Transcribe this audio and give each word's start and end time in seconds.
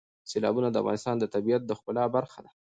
سیلابونه 0.29 0.69
د 0.71 0.75
افغانستان 0.83 1.15
د 1.19 1.25
طبیعت 1.33 1.61
د 1.65 1.71
ښکلا 1.79 2.05
برخه 2.15 2.39
ده. 2.45 2.49